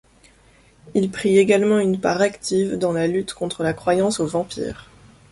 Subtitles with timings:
[0.95, 4.89] Il prit également une part active dans la lutte contre la croyance aux vampires.